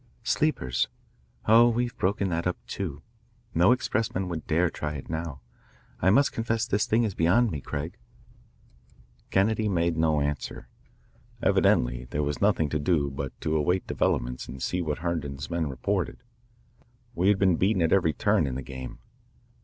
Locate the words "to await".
13.41-13.85